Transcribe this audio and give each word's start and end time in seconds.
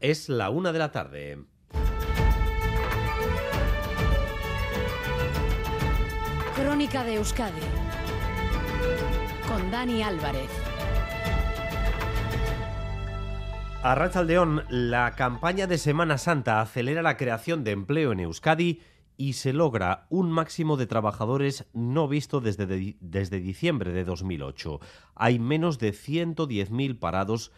Es 0.00 0.28
la 0.28 0.50
una 0.50 0.72
de 0.72 0.78
la 0.78 0.90
tarde. 0.92 1.38
Crónica 6.56 7.04
de 7.04 7.14
Euskadi 7.16 7.60
con 9.48 9.70
Dani 9.70 10.02
Álvarez. 10.02 10.50
A 13.82 13.94
Rachaldeón, 13.94 14.64
la 14.68 15.12
campaña 15.16 15.66
de 15.66 15.78
Semana 15.78 16.18
Santa 16.18 16.60
acelera 16.60 17.02
la 17.02 17.16
creación 17.16 17.64
de 17.64 17.70
empleo 17.70 18.12
en 18.12 18.20
Euskadi 18.20 18.82
y 19.16 19.32
se 19.34 19.52
logra 19.54 20.06
un 20.10 20.30
máximo 20.30 20.76
de 20.76 20.86
trabajadores 20.86 21.66
no 21.72 22.06
visto 22.06 22.40
desde, 22.40 22.66
de- 22.66 22.96
desde 23.00 23.40
diciembre 23.40 23.92
de 23.92 24.04
2008. 24.04 24.80
Hay 25.14 25.38
menos 25.38 25.78
de 25.78 25.92
110.000 25.92 26.98
parados 26.98 27.52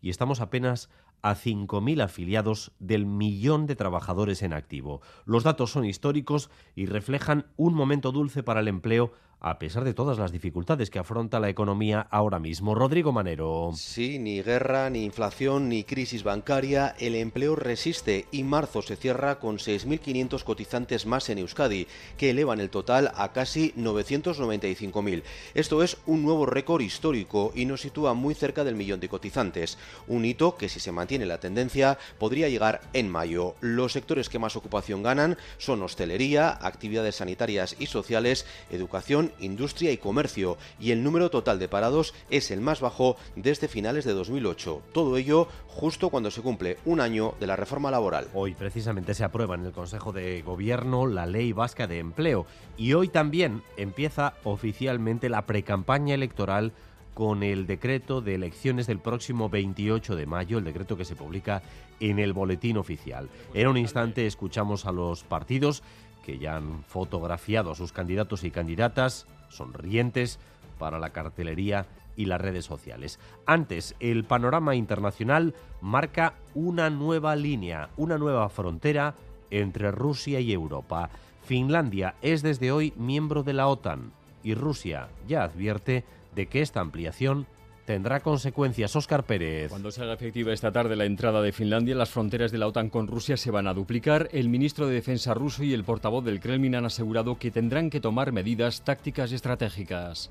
y 0.00 0.10
estamos 0.10 0.40
apenas 0.40 0.90
a 1.22 1.34
5.000 1.34 2.02
afiliados 2.02 2.72
del 2.78 3.06
millón 3.06 3.66
de 3.66 3.76
trabajadores 3.76 4.42
en 4.42 4.52
activo. 4.52 5.00
Los 5.24 5.44
datos 5.44 5.72
son 5.72 5.84
históricos 5.84 6.50
y 6.74 6.86
reflejan 6.86 7.46
un 7.56 7.74
momento 7.74 8.12
dulce 8.12 8.42
para 8.42 8.60
el 8.60 8.68
empleo 8.68 9.12
a 9.40 9.58
pesar 9.58 9.84
de 9.84 9.94
todas 9.94 10.18
las 10.18 10.32
dificultades 10.32 10.90
que 10.90 10.98
afronta 10.98 11.40
la 11.40 11.48
economía 11.48 12.06
ahora 12.10 12.38
mismo. 12.38 12.74
Rodrigo 12.74 13.12
Manero. 13.12 13.70
Sí, 13.74 14.18
ni 14.18 14.42
guerra, 14.42 14.90
ni 14.90 15.04
inflación, 15.04 15.68
ni 15.68 15.84
crisis 15.84 16.24
bancaria, 16.24 16.94
el 16.98 17.14
empleo 17.14 17.54
resiste 17.54 18.26
y 18.32 18.42
marzo 18.42 18.82
se 18.82 18.96
cierra 18.96 19.38
con 19.38 19.58
6.500 19.58 20.42
cotizantes 20.42 21.06
más 21.06 21.28
en 21.28 21.38
Euskadi, 21.38 21.86
que 22.16 22.30
elevan 22.30 22.60
el 22.60 22.70
total 22.70 23.12
a 23.14 23.32
casi 23.32 23.72
995.000. 23.74 25.22
Esto 25.54 25.82
es 25.82 25.98
un 26.06 26.22
nuevo 26.22 26.46
récord 26.46 26.82
histórico 26.82 27.52
y 27.54 27.64
nos 27.64 27.82
sitúa 27.82 28.14
muy 28.14 28.34
cerca 28.34 28.64
del 28.64 28.74
millón 28.74 29.00
de 29.00 29.08
cotizantes, 29.08 29.78
un 30.08 30.24
hito 30.24 30.56
que 30.56 30.68
si 30.68 30.80
se 30.80 30.92
mantiene 30.92 31.07
la 31.16 31.40
tendencia 31.40 31.98
podría 32.18 32.48
llegar 32.48 32.82
en 32.92 33.08
mayo. 33.08 33.54
Los 33.60 33.92
sectores 33.92 34.28
que 34.28 34.38
más 34.38 34.56
ocupación 34.56 35.02
ganan 35.02 35.38
son 35.56 35.82
hostelería, 35.82 36.50
actividades 36.50 37.16
sanitarias 37.16 37.76
y 37.78 37.86
sociales, 37.86 38.46
educación, 38.70 39.32
industria 39.40 39.90
y 39.90 39.96
comercio, 39.96 40.58
y 40.78 40.90
el 40.90 41.02
número 41.02 41.30
total 41.30 41.58
de 41.58 41.68
parados 41.68 42.14
es 42.30 42.50
el 42.50 42.60
más 42.60 42.80
bajo 42.80 43.16
desde 43.36 43.68
finales 43.68 44.04
de 44.04 44.12
2008. 44.12 44.82
Todo 44.92 45.16
ello 45.16 45.48
justo 45.66 46.10
cuando 46.10 46.30
se 46.30 46.42
cumple 46.42 46.76
un 46.84 47.00
año 47.00 47.34
de 47.40 47.46
la 47.46 47.56
reforma 47.56 47.90
laboral. 47.90 48.28
Hoy 48.34 48.54
precisamente 48.54 49.14
se 49.14 49.24
aprueba 49.24 49.54
en 49.54 49.64
el 49.64 49.72
Consejo 49.72 50.12
de 50.12 50.42
Gobierno 50.42 51.06
la 51.06 51.26
Ley 51.26 51.52
Vasca 51.52 51.86
de 51.86 51.98
Empleo 51.98 52.46
y 52.76 52.92
hoy 52.92 53.08
también 53.08 53.62
empieza 53.76 54.34
oficialmente 54.44 55.28
la 55.28 55.46
precampaña 55.46 56.14
electoral 56.14 56.72
con 57.18 57.42
el 57.42 57.66
decreto 57.66 58.20
de 58.20 58.36
elecciones 58.36 58.86
del 58.86 59.00
próximo 59.00 59.48
28 59.48 60.14
de 60.14 60.24
mayo, 60.24 60.58
el 60.58 60.62
decreto 60.62 60.96
que 60.96 61.04
se 61.04 61.16
publica 61.16 61.62
en 61.98 62.20
el 62.20 62.32
boletín 62.32 62.76
oficial. 62.76 63.28
En 63.54 63.66
un 63.66 63.76
instante 63.76 64.24
escuchamos 64.24 64.86
a 64.86 64.92
los 64.92 65.24
partidos 65.24 65.82
que 66.24 66.38
ya 66.38 66.54
han 66.54 66.84
fotografiado 66.84 67.72
a 67.72 67.74
sus 67.74 67.90
candidatos 67.90 68.44
y 68.44 68.52
candidatas 68.52 69.26
sonrientes 69.48 70.38
para 70.78 71.00
la 71.00 71.10
cartelería 71.10 71.86
y 72.14 72.26
las 72.26 72.40
redes 72.40 72.66
sociales. 72.66 73.18
Antes, 73.46 73.96
el 73.98 74.22
panorama 74.22 74.76
internacional 74.76 75.56
marca 75.80 76.34
una 76.54 76.88
nueva 76.88 77.34
línea, 77.34 77.88
una 77.96 78.16
nueva 78.16 78.48
frontera 78.48 79.16
entre 79.50 79.90
Rusia 79.90 80.38
y 80.38 80.52
Europa. 80.52 81.10
Finlandia 81.42 82.14
es 82.22 82.42
desde 82.42 82.70
hoy 82.70 82.92
miembro 82.96 83.42
de 83.42 83.54
la 83.54 83.66
OTAN 83.66 84.12
y 84.44 84.54
Rusia 84.54 85.08
ya 85.26 85.42
advierte 85.42 86.04
de 86.38 86.46
que 86.46 86.62
esta 86.62 86.78
ampliación 86.78 87.48
tendrá 87.84 88.20
consecuencias. 88.20 88.94
Óscar 88.94 89.24
Pérez. 89.24 89.70
Cuando 89.70 89.90
se 89.90 90.02
haga 90.02 90.12
efectiva 90.12 90.52
esta 90.52 90.70
tarde 90.70 90.94
la 90.94 91.04
entrada 91.04 91.42
de 91.42 91.50
Finlandia, 91.50 91.96
las 91.96 92.10
fronteras 92.10 92.52
de 92.52 92.58
la 92.58 92.68
OTAN 92.68 92.90
con 92.90 93.08
Rusia 93.08 93.36
se 93.36 93.50
van 93.50 93.66
a 93.66 93.74
duplicar. 93.74 94.28
El 94.30 94.48
ministro 94.48 94.86
de 94.86 94.94
Defensa 94.94 95.34
ruso 95.34 95.64
y 95.64 95.74
el 95.74 95.82
portavoz 95.82 96.24
del 96.24 96.38
Kremlin 96.38 96.76
han 96.76 96.84
asegurado 96.84 97.40
que 97.40 97.50
tendrán 97.50 97.90
que 97.90 97.98
tomar 97.98 98.30
medidas 98.30 98.84
tácticas 98.84 99.32
y 99.32 99.34
estratégicas. 99.34 100.30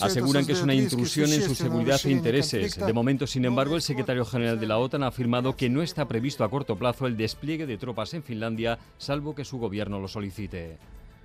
Aseguran 0.00 0.44
que 0.44 0.52
es 0.52 0.62
una 0.62 0.74
intrusión 0.74 1.32
en 1.32 1.42
su 1.42 1.54
seguridad 1.54 2.00
e 2.04 2.10
intereses. 2.10 2.76
De 2.76 2.92
momento, 2.92 3.26
sin 3.26 3.46
embargo, 3.46 3.76
el 3.76 3.82
secretario 3.82 4.26
general 4.26 4.60
de 4.60 4.66
la 4.66 4.76
OTAN 4.76 5.04
ha 5.04 5.08
afirmado 5.08 5.56
que 5.56 5.70
no 5.70 5.82
está 5.82 6.06
previsto 6.06 6.44
a 6.44 6.50
corto 6.50 6.76
plazo 6.76 7.06
el 7.06 7.16
despliegue 7.16 7.64
de 7.66 7.78
tropas 7.78 8.12
en 8.12 8.22
Finlandia, 8.22 8.78
salvo 8.98 9.34
que 9.34 9.46
su 9.46 9.58
gobierno 9.58 10.00
lo 10.00 10.08
solicite. 10.08 10.78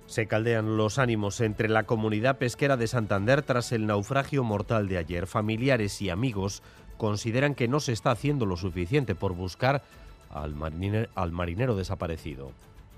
Se 0.06 0.26
caldean 0.26 0.76
los 0.76 0.98
ánimos 0.98 1.40
entre 1.40 1.68
la 1.68 1.84
comunidad 1.84 2.36
pesquera 2.38 2.76
de 2.76 2.86
Santander 2.86 3.42
tras 3.42 3.72
el 3.72 3.86
naufragio 3.86 4.44
mortal 4.44 4.88
de 4.88 4.98
ayer. 4.98 5.26
Familiares 5.26 6.02
y 6.02 6.10
amigos 6.10 6.62
consideran 6.98 7.54
que 7.54 7.68
no 7.68 7.80
se 7.80 7.92
está 7.92 8.10
haciendo 8.10 8.44
lo 8.44 8.56
suficiente 8.56 9.14
por 9.14 9.32
buscar 9.34 9.82
al 10.30 10.54
mariner- 10.54 11.08
al 11.14 11.32
marinero 11.32 11.76
desaparecido. 11.76 12.52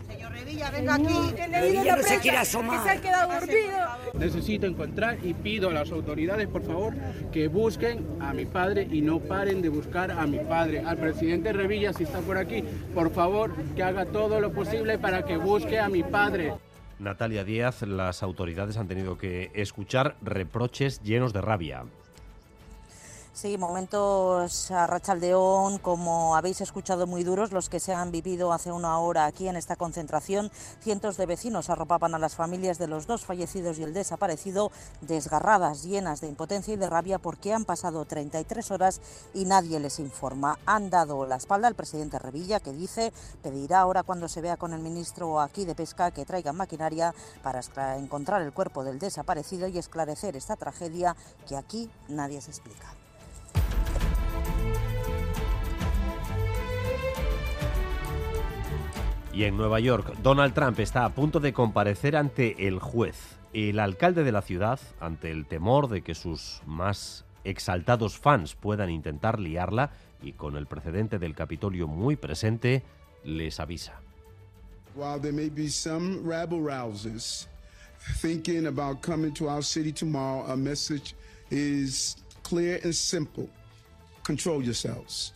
Señor 0.08 0.32
Revilla, 0.32 0.70
venga 0.70 0.94
aquí. 0.96 1.04
No 1.04 2.02
se 2.02 2.18
quiere 2.18 2.36
asomar. 2.38 2.82
Que 2.82 2.88
se 2.90 2.98
ha 2.98 3.00
quedado 3.00 3.32
dormido. 3.32 3.78
Necesito 4.14 4.66
encontrar 4.66 5.18
y 5.22 5.34
pido 5.34 5.70
a 5.70 5.72
las 5.72 5.90
autoridades, 5.92 6.48
por 6.48 6.62
favor, 6.62 6.94
que 7.32 7.46
busquen 7.48 8.04
a 8.20 8.32
mi 8.34 8.44
padre 8.44 8.88
y 8.90 9.00
no 9.02 9.20
paren 9.20 9.62
de 9.62 9.68
buscar 9.68 10.10
a 10.10 10.26
mi 10.26 10.38
padre. 10.38 10.80
Al 10.84 10.96
presidente 10.98 11.52
Revilla, 11.52 11.92
si 11.92 12.02
está 12.02 12.18
por 12.20 12.36
aquí, 12.36 12.64
por 12.92 13.12
favor, 13.12 13.52
que 13.76 13.82
haga 13.84 14.04
todo 14.04 14.40
lo 14.40 14.52
posible 14.52 14.98
para 14.98 15.24
que 15.24 15.36
busque 15.36 15.78
a 15.78 15.88
mi 15.88 16.02
padre. 16.02 16.52
Natalia 16.98 17.44
Díaz, 17.44 17.82
las 17.82 18.22
autoridades 18.22 18.76
han 18.76 18.88
tenido 18.88 19.18
que 19.18 19.50
escuchar 19.54 20.16
reproches 20.22 21.02
llenos 21.02 21.32
de 21.32 21.40
rabia. 21.40 21.84
Sí, 23.34 23.58
momentos 23.58 24.70
a 24.70 24.86
Rachaldeón, 24.86 25.78
como 25.78 26.36
habéis 26.36 26.60
escuchado, 26.60 27.08
muy 27.08 27.24
duros, 27.24 27.50
los 27.50 27.68
que 27.68 27.80
se 27.80 27.92
han 27.92 28.12
vivido 28.12 28.52
hace 28.52 28.70
una 28.70 28.96
hora 29.00 29.26
aquí 29.26 29.48
en 29.48 29.56
esta 29.56 29.74
concentración. 29.74 30.52
Cientos 30.80 31.16
de 31.16 31.26
vecinos 31.26 31.68
arropaban 31.68 32.14
a 32.14 32.20
las 32.20 32.36
familias 32.36 32.78
de 32.78 32.86
los 32.86 33.08
dos 33.08 33.24
fallecidos 33.24 33.80
y 33.80 33.82
el 33.82 33.92
desaparecido, 33.92 34.70
desgarradas, 35.00 35.82
llenas 35.82 36.20
de 36.20 36.28
impotencia 36.28 36.74
y 36.74 36.76
de 36.76 36.88
rabia 36.88 37.18
porque 37.18 37.52
han 37.52 37.64
pasado 37.64 38.04
33 38.04 38.70
horas 38.70 39.00
y 39.34 39.46
nadie 39.46 39.80
les 39.80 39.98
informa. 39.98 40.60
Han 40.64 40.88
dado 40.88 41.26
la 41.26 41.34
espalda 41.34 41.66
al 41.66 41.74
presidente 41.74 42.20
Revilla, 42.20 42.60
que 42.60 42.72
dice 42.72 43.12
pedirá 43.42 43.80
ahora 43.80 44.04
cuando 44.04 44.28
se 44.28 44.42
vea 44.42 44.56
con 44.56 44.72
el 44.72 44.80
ministro 44.80 45.40
aquí 45.40 45.64
de 45.64 45.74
Pesca 45.74 46.12
que 46.12 46.24
traigan 46.24 46.54
maquinaria 46.54 47.12
para 47.42 47.98
encontrar 47.98 48.42
el 48.42 48.52
cuerpo 48.52 48.84
del 48.84 49.00
desaparecido 49.00 49.66
y 49.66 49.76
esclarecer 49.76 50.36
esta 50.36 50.54
tragedia 50.54 51.16
que 51.48 51.56
aquí 51.56 51.90
nadie 52.08 52.40
se 52.40 52.52
explica. 52.52 52.94
Y 59.34 59.42
en 59.42 59.56
Nueva 59.56 59.80
York, 59.80 60.16
Donald 60.22 60.54
Trump 60.54 60.78
está 60.78 61.04
a 61.04 61.12
punto 61.12 61.40
de 61.40 61.52
comparecer 61.52 62.14
ante 62.14 62.68
el 62.68 62.78
juez. 62.78 63.16
El 63.52 63.80
alcalde 63.80 64.22
de 64.22 64.30
la 64.30 64.42
ciudad, 64.42 64.78
ante 65.00 65.32
el 65.32 65.46
temor 65.46 65.88
de 65.88 66.02
que 66.02 66.14
sus 66.14 66.62
más 66.66 67.24
exaltados 67.42 68.16
fans 68.16 68.54
puedan 68.54 68.90
intentar 68.90 69.40
liarla, 69.40 69.90
y 70.22 70.34
con 70.34 70.56
el 70.56 70.66
precedente 70.66 71.18
del 71.18 71.34
Capitolio 71.34 71.88
muy 71.88 72.14
presente, 72.14 72.84
les 73.24 73.58
avisa. 73.58 74.00
While 74.94 75.18
there 75.20 75.32
may 75.32 75.50
be 75.50 75.68
some 75.68 76.22
rabble 76.24 76.60
rousers 76.60 77.48
thinking 78.20 78.68
about 78.68 79.02
coming 79.02 79.34
to 79.34 79.48
our 79.48 79.64
city 79.64 79.92
tomorrow, 79.92 80.46
our 80.46 80.56
message 80.56 81.16
is 81.50 82.16
clear 82.44 82.78
and 82.84 82.94
simple. 82.94 83.48
Control 84.22 84.62
yourselves. 84.62 85.34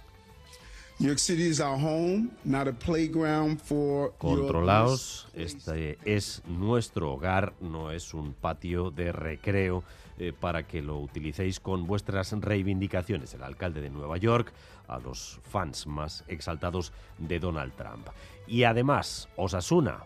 Controlaos, 4.18 5.28
este 5.32 5.96
es 6.04 6.42
nuestro 6.48 7.12
hogar, 7.12 7.52
no 7.60 7.92
es 7.92 8.14
un 8.14 8.32
patio 8.32 8.90
de 8.90 9.12
recreo 9.12 9.84
eh, 10.18 10.32
para 10.38 10.64
que 10.64 10.82
lo 10.82 10.98
utilicéis 10.98 11.60
con 11.60 11.86
vuestras 11.86 12.32
reivindicaciones. 12.32 13.32
El 13.32 13.44
alcalde 13.44 13.80
de 13.80 13.90
Nueva 13.90 14.16
York 14.16 14.52
a 14.88 14.98
los 14.98 15.38
fans 15.44 15.86
más 15.86 16.24
exaltados 16.26 16.92
de 17.18 17.38
Donald 17.38 17.74
Trump. 17.76 18.08
Y 18.48 18.64
además, 18.64 19.28
Osasuna 19.36 20.00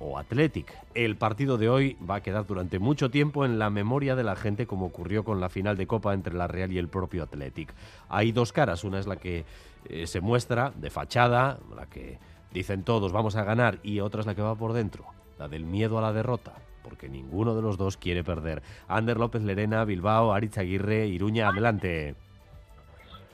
o 0.00 0.16
Athletic, 0.16 0.72
el 0.94 1.16
partido 1.16 1.58
de 1.58 1.68
hoy 1.68 1.96
va 2.08 2.16
a 2.16 2.22
quedar 2.22 2.46
durante 2.46 2.78
mucho 2.78 3.10
tiempo 3.10 3.44
en 3.44 3.58
la 3.58 3.68
memoria 3.68 4.14
de 4.14 4.22
la 4.22 4.36
gente 4.36 4.66
como 4.66 4.86
ocurrió 4.86 5.24
con 5.24 5.40
la 5.40 5.48
final 5.48 5.76
de 5.76 5.86
Copa 5.86 6.14
entre 6.14 6.34
la 6.34 6.46
Real 6.46 6.72
y 6.72 6.78
el 6.78 6.88
propio 6.88 7.24
Athletic. 7.24 7.74
Hay 8.08 8.32
dos 8.32 8.52
caras, 8.52 8.84
una 8.84 8.98
es 8.98 9.06
la 9.06 9.16
que 9.16 9.44
eh, 9.88 10.06
se 10.06 10.20
muestra 10.20 10.72
de 10.76 10.90
fachada, 10.90 11.58
la 11.74 11.86
que 11.86 12.18
dicen 12.52 12.84
todos 12.84 13.12
vamos 13.12 13.36
a 13.36 13.44
ganar 13.44 13.78
y 13.82 14.00
otra 14.00 14.20
es 14.20 14.26
la 14.26 14.34
que 14.34 14.42
va 14.42 14.54
por 14.54 14.72
dentro, 14.72 15.06
la 15.38 15.48
del 15.48 15.64
miedo 15.64 15.98
a 15.98 16.02
la 16.02 16.12
derrota, 16.12 16.54
porque 16.82 17.08
ninguno 17.08 17.54
de 17.54 17.62
los 17.62 17.78
dos 17.78 17.96
quiere 17.96 18.24
perder. 18.24 18.62
Ander 18.86 19.18
López 19.18 19.42
Lerena, 19.42 19.84
Bilbao, 19.84 20.32
Aritz 20.32 20.58
Aguirre, 20.58 21.06
Iruña, 21.06 21.48
adelante. 21.48 22.14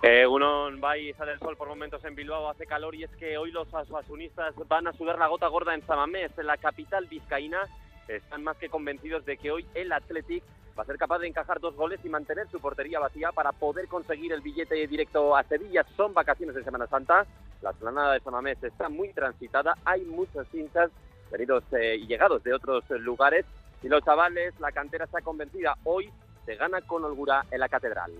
Eh, 0.03 0.27
uno 0.27 0.69
va 0.81 0.99
y 0.99 1.15
sale 1.15 1.33
el 1.33 1.39
sol 1.39 1.57
por 1.57 1.67
momentos 1.67 2.05
en 2.05 2.15
Bilbao, 2.15 2.51
hace 2.51 2.67
calor 2.67 2.95
y 2.95 3.05
es 3.05 3.11
que 3.17 3.39
hoy 3.39 3.51
los 3.51 3.73
asuasunistas 3.73 4.55
van 4.69 4.87
a 4.87 4.93
sudar 4.93 5.19
la 5.19 5.29
gota 5.29 5.49
gorda 5.49 5.75
en 5.75 5.81
Samamés, 5.87 6.31
en 6.39 6.47
la 6.47 6.59
capital 6.59 7.07
vizcaína. 7.07 7.63
Están 8.07 8.45
más 8.45 8.59
que 8.59 8.69
convencidos 8.69 9.25
de 9.25 9.39
que 9.39 9.51
hoy 9.51 9.65
el 9.75 9.91
Athletic 9.93 10.45
va 10.79 10.83
a 10.83 10.87
ser 10.87 10.99
capaz 10.99 11.19
de 11.19 11.29
encajar 11.29 11.61
dos 11.61 11.75
goles 11.77 12.01
y 12.05 12.09
mantener 12.09 12.49
su 12.51 12.61
portería 12.61 12.99
vacía 12.99 13.31
para 13.33 13.53
poder 13.53 13.87
conseguir 13.89 14.33
el 14.33 14.41
billete 14.41 14.87
directo 14.87 15.37
a 15.37 15.45
Sevilla. 15.45 15.85
Son 15.97 16.13
vacaciones 16.13 16.55
de 16.55 16.65
Semana 16.65 16.87
Santa. 16.87 17.27
La 17.63 17.71
explanada 17.71 18.13
de 18.13 18.21
Samamés 18.21 18.63
está 18.63 18.89
muy 18.89 19.13
transitada. 19.13 19.77
Hay 19.85 20.05
muchos 20.05 20.47
hinchas 20.53 20.91
venidos 21.31 21.65
eh, 21.73 21.97
y 21.97 22.07
llegados 22.07 22.43
de 22.43 22.55
otros 22.55 22.85
lugares. 22.91 23.47
Y 23.83 23.89
los 23.89 24.05
chavales, 24.05 24.59
la 24.59 24.73
cantera 24.73 25.05
está 25.05 25.21
convencida. 25.21 25.77
Hoy 25.85 26.11
se 26.45 26.57
gana 26.57 26.81
con 26.83 27.05
holgura 27.05 27.45
en 27.51 27.61
la 27.61 27.69
catedral. 27.69 28.13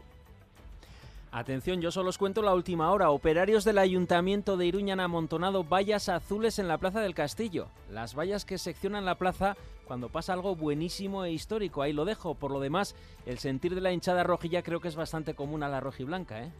Atención, 1.33 1.81
yo 1.81 1.91
solo 1.91 2.11
os 2.11 2.19
cuento 2.19 2.43
la 2.43 2.55
última 2.55 2.93
hora. 2.93 3.11
Operarios 3.11 3.65
del 3.65 3.79
Ayuntamiento 3.79 4.57
de 4.57 4.67
Iruña 4.67 4.93
han 4.93 5.01
amontonado 5.01 5.65
vallas 5.65 6.09
azules 6.09 6.61
en 6.61 6.69
la 6.69 6.79
Plaza 6.79 7.01
del 7.01 7.15
Castillo. 7.17 7.67
Las 7.91 8.17
vallas 8.17 8.45
que 8.45 8.57
seccionan 8.57 9.05
la 9.05 9.17
plaza 9.17 9.57
cuando 9.85 10.09
pasa 10.09 10.33
algo 10.33 10.57
buenísimo 10.57 11.25
e 11.25 11.33
histórico. 11.33 11.83
Ahí 11.83 11.93
lo 11.93 12.05
dejo. 12.05 12.35
Por 12.35 12.51
lo 12.51 12.61
demás, 12.61 12.95
el 13.27 13.39
sentir 13.39 13.75
de 13.75 13.81
la 13.81 13.93
hinchada 13.93 14.23
rojilla 14.23 14.63
creo 14.63 14.81
que 14.81 14.89
es 14.89 14.97
bastante 14.97 15.35
común 15.35 15.63
a 15.63 15.69
la 15.69 15.81
rojiblanca, 15.81 16.43
¿eh? 16.43 16.51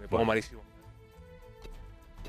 Me 0.00 0.08
pongo 0.08 0.24
malísimo. 0.24 0.62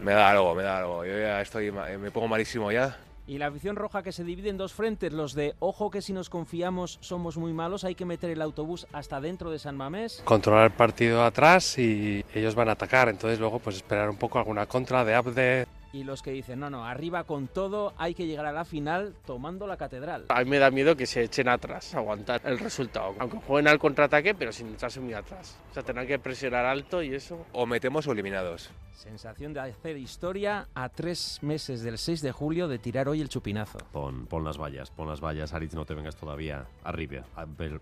Me 0.01 0.13
da 0.13 0.31
algo, 0.31 0.55
me 0.55 0.63
da 0.63 0.79
algo. 0.79 1.05
Yo 1.05 1.17
ya 1.17 1.41
estoy, 1.41 1.71
me 1.71 2.11
pongo 2.11 2.27
malísimo 2.27 2.71
ya. 2.71 2.97
Y 3.27 3.37
la 3.37 3.47
afición 3.47 3.75
roja 3.75 4.03
que 4.03 4.11
se 4.11 4.23
divide 4.23 4.49
en 4.49 4.57
dos 4.57 4.73
frentes, 4.73 5.13
los 5.13 5.33
de 5.33 5.55
ojo 5.59 5.91
que 5.91 6.01
si 6.01 6.11
nos 6.11 6.29
confiamos 6.29 6.97
somos 7.01 7.37
muy 7.37 7.53
malos, 7.53 7.83
hay 7.83 7.95
que 7.95 8.03
meter 8.03 8.31
el 8.31 8.41
autobús 8.41 8.87
hasta 8.91 9.21
dentro 9.21 9.51
de 9.51 9.59
San 9.59 9.77
Mamés. 9.77 10.21
Controlar 10.25 10.65
el 10.65 10.71
partido 10.71 11.23
atrás 11.23 11.77
y 11.77 12.25
ellos 12.33 12.55
van 12.55 12.69
a 12.69 12.73
atacar, 12.73 13.09
entonces 13.09 13.39
luego 13.39 13.59
pues 13.59 13.77
esperar 13.77 14.09
un 14.09 14.17
poco 14.17 14.39
alguna 14.39 14.65
contra 14.65 15.05
de 15.05 15.13
Abde. 15.13 15.67
Y 15.93 16.03
los 16.03 16.21
que 16.21 16.31
dicen, 16.31 16.59
no, 16.59 16.69
no, 16.69 16.85
arriba 16.85 17.25
con 17.25 17.47
todo, 17.47 17.93
hay 17.97 18.13
que 18.13 18.25
llegar 18.25 18.45
a 18.45 18.53
la 18.53 18.63
final 18.63 19.13
tomando 19.25 19.67
la 19.67 19.75
catedral. 19.75 20.25
A 20.29 20.43
mí 20.43 20.49
me 20.49 20.57
da 20.57 20.71
miedo 20.71 20.95
que 20.95 21.05
se 21.05 21.23
echen 21.23 21.49
atrás, 21.49 21.93
aguantar 21.93 22.41
el 22.45 22.59
resultado. 22.59 23.13
Aunque 23.19 23.37
jueguen 23.37 23.67
al 23.67 23.79
contraataque, 23.79 24.33
pero 24.33 24.53
sin 24.53 24.73
echarse 24.73 25.01
muy 25.01 25.13
atrás. 25.13 25.57
O 25.69 25.73
sea, 25.73 25.83
tendrán 25.83 26.07
que 26.07 26.17
presionar 26.17 26.65
alto 26.65 27.03
y 27.03 27.13
eso. 27.13 27.45
O 27.51 27.65
metemos 27.65 28.07
o 28.07 28.11
eliminados. 28.13 28.69
Sensación 28.93 29.51
de 29.51 29.61
hacer 29.61 29.97
historia 29.97 30.67
a 30.75 30.89
tres 30.89 31.39
meses 31.41 31.81
del 31.81 31.97
6 31.97 32.21
de 32.21 32.31
julio 32.31 32.67
de 32.67 32.77
tirar 32.77 33.09
hoy 33.09 33.19
el 33.19 33.29
chupinazo. 33.29 33.79
Pon, 33.91 34.27
pon 34.27 34.43
las 34.43 34.59
vallas, 34.59 34.91
pon 34.91 35.07
las 35.07 35.21
vallas, 35.21 35.53
Aritz, 35.53 35.73
no 35.73 35.85
te 35.85 35.95
vengas 35.95 36.15
todavía 36.15 36.67
arriba. 36.83 37.23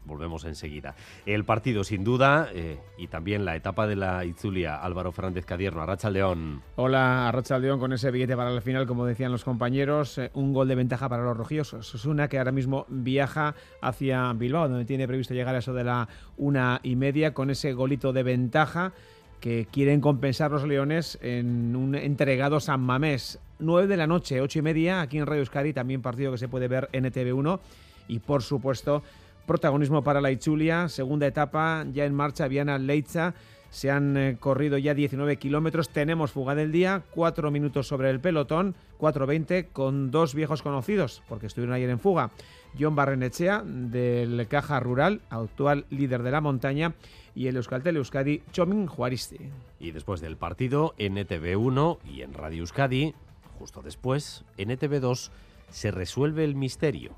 Volvemos 0.05 0.45
enseguida. 0.45 0.95
El 1.25 1.43
partido, 1.43 1.83
sin 1.83 2.05
duda, 2.05 2.49
eh, 2.53 2.79
y 2.97 3.07
también 3.07 3.43
la 3.43 3.57
etapa 3.57 3.85
de 3.85 3.97
la 3.97 4.23
Itzulia, 4.23 4.77
Álvaro 4.77 5.11
Fernández 5.11 5.45
Cadierno, 5.45 5.81
Arracha 5.81 6.09
León. 6.09 6.61
Hola, 6.77 7.27
Arracha 7.27 7.59
León, 7.59 7.79
con 7.79 7.91
ese 7.99 8.11
billete 8.11 8.35
para 8.35 8.49
la 8.49 8.61
final, 8.61 8.87
como 8.87 9.05
decían 9.05 9.31
los 9.31 9.43
compañeros, 9.43 10.17
eh, 10.17 10.31
un 10.33 10.53
gol 10.53 10.67
de 10.67 10.75
ventaja 10.75 11.09
para 11.09 11.23
los 11.23 11.35
rojiosos. 11.35 11.93
Es 11.93 12.05
una 12.05 12.29
que 12.29 12.37
ahora 12.37 12.51
mismo 12.51 12.85
viaja 12.87 13.55
hacia 13.81 14.31
Bilbao, 14.33 14.69
donde 14.69 14.85
tiene 14.85 15.07
previsto 15.07 15.33
llegar 15.33 15.53
a 15.53 15.59
eso 15.59 15.73
de 15.73 15.83
la 15.83 16.07
una 16.37 16.79
y 16.81 16.95
media, 16.95 17.33
con 17.33 17.49
ese 17.49 17.73
golito 17.73 18.13
de 18.13 18.23
ventaja 18.23 18.93
que 19.41 19.67
quieren 19.71 20.01
compensar 20.01 20.51
los 20.51 20.63
Leones 20.63 21.17
en 21.21 21.75
un 21.75 21.95
entregado 21.95 22.59
San 22.59 22.81
Mamés. 22.81 23.39
9 23.59 23.87
de 23.87 23.97
la 23.97 24.07
noche, 24.07 24.39
8 24.39 24.59
y 24.59 24.61
media, 24.61 25.01
aquí 25.01 25.17
en 25.17 25.25
Radio 25.25 25.41
Euskadi, 25.41 25.73
también 25.73 26.01
partido 26.01 26.31
que 26.31 26.37
se 26.37 26.47
puede 26.47 26.69
ver 26.69 26.89
en 26.93 27.03
ETV1. 27.05 27.59
Y 28.07 28.19
por 28.19 28.43
supuesto, 28.43 29.03
protagonismo 29.45 30.03
para 30.03 30.21
la 30.21 30.31
Ichulia, 30.31 30.87
segunda 30.87 31.27
etapa, 31.27 31.85
ya 31.91 32.05
en 32.05 32.13
marcha, 32.13 32.47
Viana 32.47 32.77
Leitza. 32.77 33.33
Se 33.69 33.91
han 33.91 34.17
eh, 34.17 34.37
corrido 34.39 34.77
ya 34.77 34.93
19 34.93 35.37
kilómetros, 35.37 35.89
tenemos 35.89 36.31
fuga 36.31 36.55
del 36.55 36.71
día, 36.71 37.03
4 37.11 37.51
minutos 37.51 37.87
sobre 37.87 38.09
el 38.09 38.19
pelotón, 38.19 38.75
4.20 38.99 39.67
con 39.71 40.11
dos 40.11 40.33
viejos 40.33 40.61
conocidos, 40.61 41.21
porque 41.29 41.47
estuvieron 41.47 41.75
ayer 41.75 41.89
en 41.89 41.99
fuga. 41.99 42.31
John 42.79 42.95
Barrenechea, 42.95 43.63
del 43.63 44.47
Caja 44.47 44.79
Rural, 44.79 45.21
actual 45.29 45.85
líder 45.89 46.23
de 46.23 46.31
la 46.31 46.41
montaña, 46.41 46.93
y 47.35 47.47
el 47.47 47.55
Euskaltel 47.55 47.97
Euskadi, 47.97 48.41
Chomin 48.51 48.87
Juaristi. 48.87 49.37
Y 49.79 49.91
después 49.91 50.21
del 50.21 50.37
partido, 50.37 50.93
en 50.97 51.15
ETV1 51.15 51.99
y 52.05 52.21
en 52.21 52.33
Radio 52.33 52.59
Euskadi, 52.59 53.13
justo 53.57 53.81
después, 53.81 54.43
en 54.57 54.69
ETV2, 54.69 55.29
se 55.69 55.91
resuelve 55.91 56.43
el 56.43 56.55
misterio. 56.55 57.11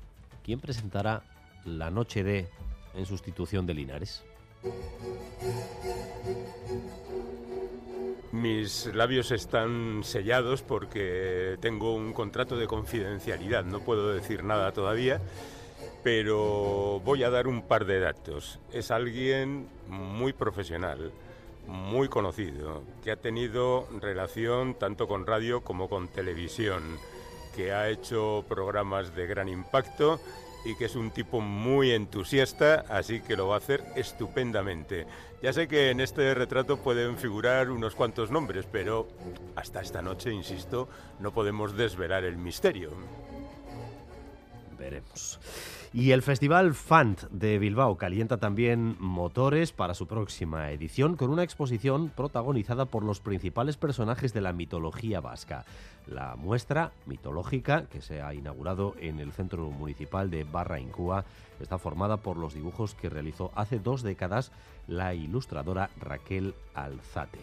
¿Quién 0.44 0.60
presentará 0.60 1.22
la 1.64 1.90
noche 1.90 2.22
de 2.24 2.48
en 2.94 3.06
sustitución 3.06 3.66
de 3.66 3.74
Linares? 3.74 4.24
Mis 8.30 8.86
labios 8.94 9.30
están 9.30 10.02
sellados 10.04 10.62
porque 10.62 11.58
tengo 11.60 11.94
un 11.94 12.12
contrato 12.12 12.56
de 12.56 12.66
confidencialidad, 12.66 13.64
no 13.64 13.80
puedo 13.80 14.12
decir 14.12 14.42
nada 14.42 14.72
todavía, 14.72 15.20
pero 16.02 17.00
voy 17.04 17.24
a 17.24 17.30
dar 17.30 17.46
un 17.46 17.62
par 17.62 17.84
de 17.84 18.00
datos. 18.00 18.58
Es 18.72 18.90
alguien 18.90 19.68
muy 19.86 20.32
profesional, 20.32 21.12
muy 21.66 22.08
conocido, 22.08 22.82
que 23.04 23.12
ha 23.12 23.16
tenido 23.16 23.86
relación 24.00 24.74
tanto 24.74 25.06
con 25.06 25.26
radio 25.26 25.60
como 25.60 25.88
con 25.88 26.08
televisión, 26.08 26.82
que 27.54 27.72
ha 27.72 27.90
hecho 27.90 28.44
programas 28.48 29.14
de 29.14 29.26
gran 29.26 29.48
impacto 29.48 30.20
y 30.64 30.76
que 30.76 30.84
es 30.84 30.96
un 30.96 31.10
tipo 31.10 31.40
muy 31.40 31.92
entusiasta, 31.92 32.84
así 32.88 33.20
que 33.20 33.36
lo 33.36 33.48
va 33.48 33.56
a 33.56 33.58
hacer 33.58 33.84
estupendamente. 33.96 35.06
Ya 35.42 35.52
sé 35.52 35.66
que 35.66 35.90
en 35.90 36.00
este 36.00 36.34
retrato 36.34 36.76
pueden 36.76 37.18
figurar 37.18 37.70
unos 37.70 37.94
cuantos 37.94 38.30
nombres, 38.30 38.66
pero 38.70 39.08
hasta 39.56 39.80
esta 39.80 40.02
noche, 40.02 40.32
insisto, 40.32 40.88
no 41.18 41.32
podemos 41.32 41.76
desvelar 41.76 42.24
el 42.24 42.36
misterio. 42.36 42.90
Veremos. 44.78 45.40
Y 45.94 46.12
el 46.12 46.22
Festival 46.22 46.72
FANT 46.72 47.24
de 47.24 47.58
Bilbao 47.58 47.98
calienta 47.98 48.38
también 48.38 48.96
motores 48.98 49.72
para 49.72 49.92
su 49.92 50.06
próxima 50.06 50.70
edición 50.70 51.16
con 51.16 51.28
una 51.28 51.42
exposición 51.42 52.08
protagonizada 52.08 52.86
por 52.86 53.04
los 53.04 53.20
principales 53.20 53.76
personajes 53.76 54.32
de 54.32 54.40
la 54.40 54.54
mitología 54.54 55.20
vasca. 55.20 55.66
La 56.06 56.34
muestra 56.34 56.92
mitológica, 57.04 57.88
que 57.90 58.00
se 58.00 58.22
ha 58.22 58.32
inaugurado 58.32 58.94
en 59.00 59.20
el 59.20 59.32
Centro 59.32 59.68
Municipal 59.68 60.30
de 60.30 60.44
Barra 60.44 60.80
Incúa, 60.80 61.26
está 61.60 61.76
formada 61.76 62.16
por 62.16 62.38
los 62.38 62.54
dibujos 62.54 62.94
que 62.94 63.10
realizó 63.10 63.52
hace 63.54 63.78
dos 63.78 64.02
décadas 64.02 64.50
la 64.86 65.12
ilustradora 65.12 65.90
Raquel 66.00 66.54
Alzate. 66.72 67.40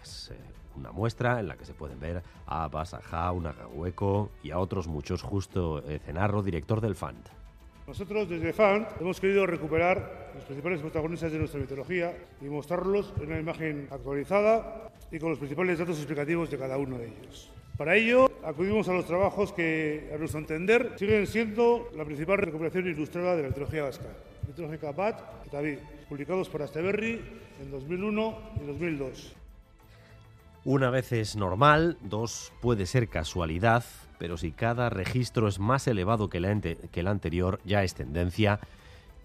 Es 0.00 0.30
eh, 0.30 0.38
una 0.76 0.92
muestra 0.92 1.40
en 1.40 1.48
la 1.48 1.56
que 1.56 1.64
se 1.64 1.74
pueden 1.74 1.98
ver 1.98 2.22
a 2.46 2.68
Basajá, 2.68 3.32
Unagahueco 3.32 4.30
y 4.44 4.52
a 4.52 4.60
otros 4.60 4.86
muchos, 4.86 5.22
justo 5.22 5.82
Cenarro, 6.06 6.44
director 6.44 6.80
del 6.80 6.94
FANT. 6.94 7.43
Nosotros 7.86 8.30
desde 8.30 8.54
FANT 8.54 8.88
hemos 8.98 9.20
querido 9.20 9.46
recuperar 9.46 10.30
los 10.34 10.44
principales 10.44 10.80
protagonistas 10.80 11.30
de 11.30 11.38
nuestra 11.38 11.60
mitología 11.60 12.16
y 12.40 12.46
mostrarlos 12.46 13.12
en 13.20 13.26
una 13.26 13.38
imagen 13.38 13.88
actualizada 13.90 14.90
y 15.12 15.18
con 15.18 15.28
los 15.28 15.38
principales 15.38 15.78
datos 15.78 15.98
explicativos 15.98 16.50
de 16.50 16.56
cada 16.56 16.78
uno 16.78 16.96
de 16.96 17.08
ellos. 17.08 17.50
Para 17.76 17.94
ello, 17.94 18.30
acudimos 18.42 18.88
a 18.88 18.94
los 18.94 19.04
trabajos 19.04 19.52
que, 19.52 20.10
a 20.14 20.16
nuestro 20.16 20.40
entender, 20.40 20.92
siguen 20.96 21.26
siendo 21.26 21.90
la 21.94 22.06
principal 22.06 22.38
recuperación 22.38 22.86
ilustrada 22.86 23.36
de 23.36 23.42
la 23.42 23.48
mitología 23.48 23.82
vasca. 23.82 24.08
Mitológica 24.46 24.92
Bat 24.92 25.20
y 25.46 25.50
David, 25.50 25.78
publicados 26.08 26.48
por 26.48 26.62
Asteberri 26.62 27.20
en 27.60 27.70
2001 27.70 28.38
y 28.62 28.66
2002. 28.66 29.36
Una 30.66 30.88
vez 30.88 31.12
es 31.12 31.36
normal, 31.36 31.98
dos 32.00 32.50
puede 32.62 32.86
ser 32.86 33.08
casualidad, 33.08 33.84
pero 34.18 34.38
si 34.38 34.50
cada 34.50 34.88
registro 34.88 35.46
es 35.46 35.58
más 35.58 35.86
elevado 35.86 36.30
que, 36.30 36.78
que 36.90 37.00
el 37.00 37.08
anterior, 37.08 37.60
ya 37.66 37.82
es 37.82 37.94
tendencia, 37.94 38.60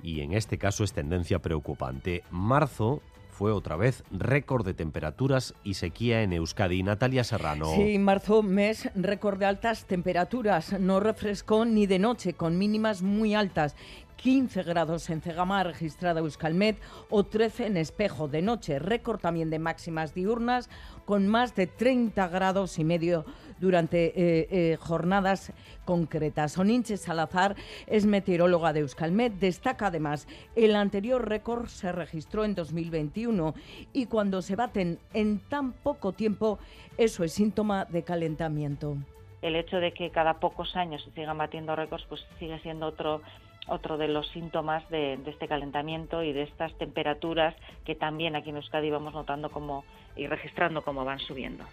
y 0.03 0.19
en 0.19 0.34
este 0.34 0.58
caso 0.58 0.84
es 0.84 0.91
tendencia 0.91 1.39
preocupante. 1.39 2.24
Marzo 2.29 3.01
fue 3.29 3.53
otra 3.53 3.77
vez 3.77 4.03
récord 4.12 4.65
de 4.65 4.74
temperaturas 4.74 5.53
y 5.63 5.75
sequía 5.75 6.24
en 6.24 6.34
Euskadi. 6.34 6.84
Natalia 6.84 7.24
Serrano. 7.24 7.67
Sí, 7.74 7.98
marzo, 7.98 8.43
mes 8.43 8.89
récord 8.96 9.39
de 9.39 9.46
altas 9.46 9.86
temperaturas. 9.86 10.77
No 10.77 11.00
refrescó 11.00 11.63
ni 11.63 11.88
de 11.88 12.00
noche, 12.00 12.34
con 12.34 12.58
mínimas 12.58 13.01
muy 13.01 13.34
altas. 13.34 13.77
15 14.21 14.63
grados 14.63 15.09
en 15.09 15.21
Cegama 15.21 15.63
registrada 15.63 16.19
Euskalmet 16.19 16.77
o 17.09 17.23
13 17.23 17.67
en 17.67 17.77
Espejo 17.77 18.27
de 18.27 18.41
noche. 18.41 18.77
Récord 18.77 19.19
también 19.19 19.49
de 19.49 19.59
máximas 19.59 20.13
diurnas 20.13 20.69
con 21.05 21.27
más 21.27 21.55
de 21.55 21.67
30 21.67 22.27
grados 22.27 22.79
y 22.79 22.83
medio 22.83 23.23
durante 23.59 24.07
eh, 24.07 24.47
eh, 24.51 24.77
jornadas 24.77 25.53
concretas. 25.85 26.57
Oninche 26.57 26.97
Salazar 26.97 27.55
es 27.88 28.05
meteoróloga 28.05 28.73
de 28.73 28.81
Euskalmet. 28.81 29.33
Destaca 29.39 29.88
además 29.88 30.27
el 30.55 30.75
anterior 30.75 31.27
récord 31.27 31.67
se 31.67 31.93
registró 31.93 32.43
en 32.43 32.55
2021 32.55 33.53
y 33.93 34.07
cuando 34.07 34.41
se 34.41 34.57
baten 34.57 34.99
en 35.13 35.39
tan 35.47 35.71
poco 35.71 36.11
tiempo, 36.11 36.59
eso 36.97 37.23
es 37.23 37.31
síntoma 37.31 37.85
de 37.85 38.03
calentamiento. 38.03 38.97
El 39.41 39.55
hecho 39.55 39.77
de 39.77 39.93
que 39.93 40.09
cada 40.09 40.41
pocos 40.41 40.75
años 40.75 41.01
se 41.05 41.11
sigan 41.11 41.38
batiendo 41.38 41.73
récords, 41.73 42.05
pues 42.09 42.19
sigue 42.38 42.59
siendo 42.59 42.88
otro 42.88 43.21
otro 43.69 43.97
de 43.97 44.07
los 44.07 44.27
síntomas 44.29 44.88
de, 44.89 45.17
de, 45.17 45.31
este 45.31 45.47
calentamiento 45.47 46.23
y 46.23 46.33
de 46.33 46.43
estas 46.43 46.73
temperaturas 46.77 47.55
que 47.85 47.95
también 47.95 48.35
aquí 48.35 48.49
en 48.49 48.57
Euskadi 48.57 48.89
vamos 48.89 49.13
notando 49.13 49.49
como 49.49 49.83
y 50.15 50.27
registrando 50.27 50.81
cómo 50.81 51.05
van 51.05 51.19
subiendo. 51.19 51.65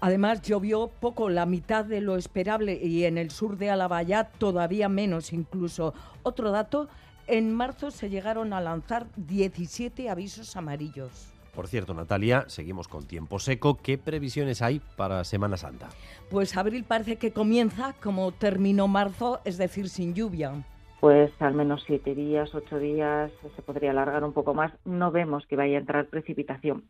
Además, 0.00 0.42
llovió 0.42 0.88
poco, 0.88 1.30
la 1.30 1.46
mitad 1.46 1.84
de 1.84 2.00
lo 2.00 2.16
esperable, 2.16 2.78
y 2.82 3.04
en 3.04 3.18
el 3.18 3.30
sur 3.30 3.56
de 3.56 3.70
Álava 3.70 4.02
ya 4.02 4.24
todavía 4.24 4.88
menos 4.88 5.32
incluso. 5.32 5.94
Otro 6.22 6.50
dato, 6.50 6.88
en 7.26 7.52
marzo 7.54 7.90
se 7.90 8.10
llegaron 8.10 8.52
a 8.52 8.60
lanzar 8.60 9.06
17 9.16 10.10
avisos 10.10 10.56
amarillos. 10.56 11.28
Por 11.54 11.68
cierto, 11.68 11.92
Natalia, 11.92 12.46
seguimos 12.48 12.88
con 12.88 13.06
tiempo 13.06 13.38
seco. 13.38 13.76
¿Qué 13.76 13.98
previsiones 13.98 14.62
hay 14.62 14.80
para 14.96 15.22
Semana 15.22 15.58
Santa? 15.58 15.90
Pues 16.30 16.56
abril 16.56 16.84
parece 16.84 17.16
que 17.16 17.32
comienza 17.32 17.94
como 18.02 18.32
terminó 18.32 18.88
marzo, 18.88 19.40
es 19.44 19.58
decir, 19.58 19.90
sin 19.90 20.14
lluvia 20.14 20.64
pues 21.02 21.32
al 21.40 21.54
menos 21.54 21.82
siete 21.84 22.14
días, 22.14 22.54
ocho 22.54 22.78
días, 22.78 23.32
se 23.56 23.62
podría 23.62 23.90
alargar 23.90 24.22
un 24.22 24.32
poco 24.32 24.54
más. 24.54 24.72
No 24.84 25.10
vemos 25.10 25.44
que 25.48 25.56
vaya 25.56 25.76
a 25.76 25.80
entrar 25.80 26.06
precipitación. 26.06 26.84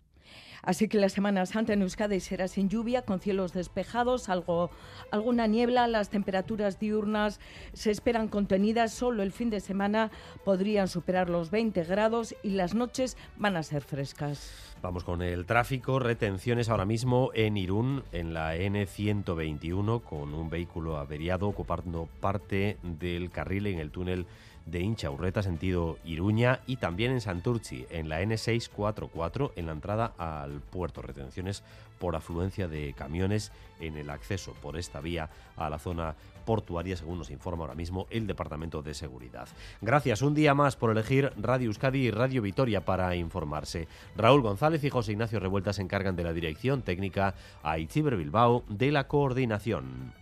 Así 0.62 0.87
que 0.87 0.99
la 0.99 1.09
Semana 1.09 1.45
Santa 1.45 1.73
en 1.73 1.83
Euskadi 1.83 2.21
será 2.21 2.47
sin 2.47 2.69
lluvia, 2.69 3.02
con 3.02 3.19
cielos 3.19 3.52
despejados, 3.52 4.29
algo, 4.29 4.71
alguna 5.11 5.49
niebla. 5.49 5.88
Las 5.88 6.09
temperaturas 6.09 6.79
diurnas 6.79 7.41
se 7.73 7.91
esperan 7.91 8.29
contenidas. 8.29 8.93
Solo 8.93 9.25
el 9.25 9.33
fin 9.33 9.50
de 9.50 9.61
semana 9.61 10.12
podrían 10.45 10.87
superar 10.87 11.29
los 11.29 11.50
20 11.50 11.83
grados 11.85 12.37
y 12.45 12.50
las 12.50 12.75
noches 12.75 13.17
van 13.37 13.57
a 13.57 13.62
ser 13.64 13.83
frescas. 13.83 14.73
Vamos 14.83 15.05
con 15.05 15.23
el 15.23 15.47
tráfico. 15.47 15.99
Retenciones 15.99 16.69
ahora 16.69 16.85
mismo 16.85 17.31
en 17.35 17.57
Irún, 17.57 18.02
en 18.12 18.35
la 18.35 18.57
N121, 18.57 20.02
con 20.02 20.35
un 20.35 20.50
vehículo 20.50 20.97
averiado 20.97 21.49
ocupando 21.49 22.09
parte 22.21 22.79
del 22.83 23.31
carril 23.31 23.67
en 23.69 23.79
el 23.79 23.91
túnel 23.91 24.26
de 24.66 24.81
Inchaurreta, 24.81 25.42
sentido 25.42 25.99
Iruña, 26.04 26.61
y 26.66 26.76
también 26.76 27.12
en 27.12 27.21
Santurci, 27.21 27.87
en 27.90 28.09
la 28.09 28.23
N644, 28.23 29.52
en 29.57 29.66
la 29.66 29.73
entrada 29.73 30.12
al 30.19 30.61
puerto. 30.61 31.02
Retenciones 31.02 31.62
por 31.99 32.16
afluencia 32.16 32.66
de 32.66 32.95
camiones 32.95 33.52
en 33.81 33.97
el 33.97 34.11
acceso 34.11 34.54
por 34.61 34.76
esta 34.76 35.00
vía 35.00 35.31
a 35.57 35.71
la 35.71 35.78
zona 35.78 36.16
portuaria, 36.45 36.97
según 36.97 37.19
nos 37.19 37.31
informa 37.31 37.62
ahora 37.62 37.76
mismo 37.76 38.07
el 38.11 38.26
Departamento 38.26 38.83
de 38.83 38.95
Seguridad. 38.95 39.49
Gracias 39.81 40.23
un 40.23 40.35
día 40.35 40.54
más 40.54 40.75
por 40.75 40.90
elegir 40.90 41.33
Radio 41.37 41.69
Euskadi 41.69 42.07
y 42.07 42.11
Radio 42.11 42.42
Vitoria 42.42 42.85
para 42.85 43.14
informarse. 43.14 43.87
Raúl 44.16 44.42
González 44.42 44.83
y 44.83 44.90
José 44.90 45.12
Ignacio 45.12 45.38
Revuelta 45.38 45.73
se 45.73 45.83
encargan 45.83 46.16
de 46.16 46.25
la 46.25 46.33
dirección 46.33 46.83
técnica, 46.83 47.35
a 47.62 47.78
Itziber 47.78 48.16
Bilbao 48.16 48.64
de 48.69 48.90
la 48.90 49.07
coordinación. 49.07 50.22